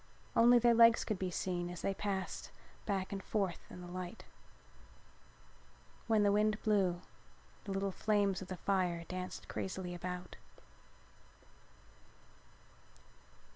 [0.35, 2.49] Only their legs could be seen as they passed
[2.87, 4.25] back and forth in the light.
[6.07, 7.01] When the wind blew
[7.65, 10.37] the little flames of the fire danced crazily about.